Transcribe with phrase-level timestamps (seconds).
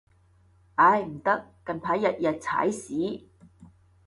[0.77, 3.27] 唉，唔得，近排日日踩屎